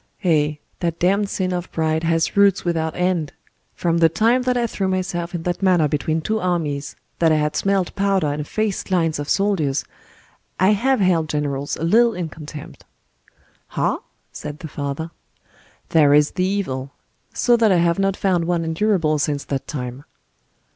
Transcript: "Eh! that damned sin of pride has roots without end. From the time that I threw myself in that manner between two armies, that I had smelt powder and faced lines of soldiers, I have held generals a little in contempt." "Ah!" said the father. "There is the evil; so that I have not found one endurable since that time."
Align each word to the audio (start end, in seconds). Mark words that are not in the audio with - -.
"Eh! 0.23 0.55
that 0.79 0.97
damned 0.97 1.29
sin 1.29 1.53
of 1.53 1.71
pride 1.71 2.03
has 2.03 2.35
roots 2.35 2.65
without 2.65 2.95
end. 2.95 3.33
From 3.75 3.99
the 3.99 4.09
time 4.09 4.41
that 4.41 4.57
I 4.57 4.65
threw 4.65 4.87
myself 4.87 5.35
in 5.35 5.43
that 5.43 5.61
manner 5.61 5.87
between 5.87 6.21
two 6.21 6.39
armies, 6.39 6.95
that 7.19 7.31
I 7.31 7.35
had 7.35 7.55
smelt 7.55 7.93
powder 7.93 8.25
and 8.25 8.47
faced 8.47 8.89
lines 8.89 9.19
of 9.19 9.29
soldiers, 9.29 9.85
I 10.59 10.69
have 10.71 11.01
held 11.01 11.29
generals 11.29 11.77
a 11.77 11.83
little 11.83 12.15
in 12.15 12.29
contempt." 12.29 12.83
"Ah!" 13.77 13.99
said 14.31 14.57
the 14.57 14.67
father. 14.67 15.11
"There 15.89 16.15
is 16.15 16.31
the 16.31 16.45
evil; 16.45 16.93
so 17.31 17.55
that 17.57 17.71
I 17.71 17.77
have 17.77 17.99
not 17.99 18.17
found 18.17 18.45
one 18.45 18.63
endurable 18.65 19.19
since 19.19 19.45
that 19.45 19.67
time." 19.67 20.03